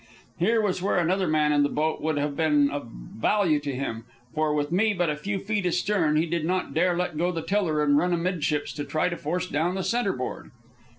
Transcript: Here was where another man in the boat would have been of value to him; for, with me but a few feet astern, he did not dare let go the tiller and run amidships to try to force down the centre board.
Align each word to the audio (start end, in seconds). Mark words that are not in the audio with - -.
Here 0.39 0.59
was 0.59 0.81
where 0.81 0.95
another 0.97 1.27
man 1.27 1.51
in 1.51 1.61
the 1.61 1.69
boat 1.69 2.01
would 2.01 2.17
have 2.17 2.35
been 2.35 2.71
of 2.71 2.87
value 2.89 3.59
to 3.59 3.71
him; 3.75 4.05
for, 4.33 4.51
with 4.51 4.71
me 4.71 4.95
but 4.95 5.11
a 5.11 5.15
few 5.15 5.37
feet 5.37 5.63
astern, 5.63 6.15
he 6.17 6.25
did 6.25 6.43
not 6.43 6.73
dare 6.73 6.97
let 6.97 7.17
go 7.19 7.31
the 7.31 7.43
tiller 7.43 7.83
and 7.83 7.95
run 7.95 8.11
amidships 8.11 8.73
to 8.73 8.83
try 8.83 9.09
to 9.09 9.15
force 9.15 9.45
down 9.45 9.75
the 9.75 9.83
centre 9.83 10.13
board. 10.13 10.49